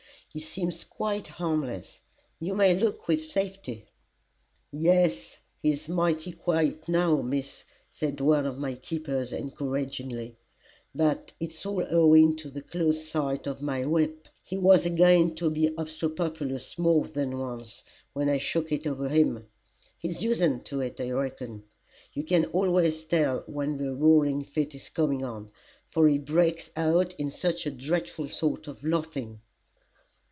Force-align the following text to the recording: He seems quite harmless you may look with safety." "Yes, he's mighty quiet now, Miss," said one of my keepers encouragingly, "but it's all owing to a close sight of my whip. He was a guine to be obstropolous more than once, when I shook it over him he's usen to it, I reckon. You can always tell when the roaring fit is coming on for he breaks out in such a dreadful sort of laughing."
He 0.33 0.39
seems 0.39 0.85
quite 0.85 1.27
harmless 1.27 1.99
you 2.39 2.55
may 2.55 2.73
look 2.73 3.09
with 3.09 3.21
safety." 3.29 3.89
"Yes, 4.71 5.37
he's 5.61 5.89
mighty 5.89 6.31
quiet 6.31 6.87
now, 6.87 7.21
Miss," 7.21 7.65
said 7.89 8.21
one 8.21 8.45
of 8.45 8.57
my 8.57 8.75
keepers 8.75 9.33
encouragingly, 9.33 10.37
"but 10.95 11.33
it's 11.41 11.65
all 11.65 11.85
owing 11.89 12.37
to 12.37 12.51
a 12.55 12.61
close 12.61 13.05
sight 13.05 13.45
of 13.45 13.61
my 13.61 13.83
whip. 13.85 14.29
He 14.41 14.57
was 14.57 14.85
a 14.85 14.89
guine 14.89 15.35
to 15.35 15.49
be 15.49 15.67
obstropolous 15.77 16.77
more 16.79 17.03
than 17.07 17.37
once, 17.37 17.83
when 18.13 18.29
I 18.29 18.37
shook 18.37 18.71
it 18.71 18.87
over 18.87 19.09
him 19.09 19.45
he's 19.99 20.23
usen 20.23 20.63
to 20.63 20.79
it, 20.79 21.01
I 21.01 21.11
reckon. 21.11 21.63
You 22.13 22.23
can 22.23 22.45
always 22.45 23.03
tell 23.03 23.39
when 23.47 23.75
the 23.75 23.93
roaring 23.93 24.45
fit 24.45 24.73
is 24.75 24.87
coming 24.87 25.23
on 25.25 25.51
for 25.89 26.07
he 26.07 26.17
breaks 26.17 26.71
out 26.77 27.13
in 27.17 27.31
such 27.31 27.65
a 27.65 27.69
dreadful 27.69 28.29
sort 28.29 28.69
of 28.69 28.85
laughing." 28.85 29.41